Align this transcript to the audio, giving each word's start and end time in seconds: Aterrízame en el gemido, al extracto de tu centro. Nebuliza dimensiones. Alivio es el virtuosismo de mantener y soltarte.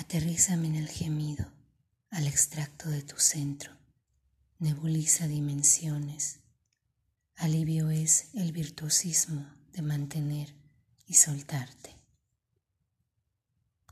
Aterrízame 0.00 0.66
en 0.66 0.76
el 0.76 0.88
gemido, 0.88 1.44
al 2.10 2.26
extracto 2.26 2.88
de 2.88 3.02
tu 3.02 3.18
centro. 3.18 3.70
Nebuliza 4.58 5.28
dimensiones. 5.28 6.40
Alivio 7.36 7.90
es 7.90 8.28
el 8.32 8.50
virtuosismo 8.52 9.46
de 9.74 9.82
mantener 9.82 10.54
y 11.06 11.14
soltarte. 11.14 11.89